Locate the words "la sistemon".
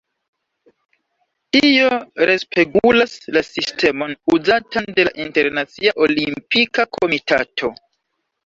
3.37-4.15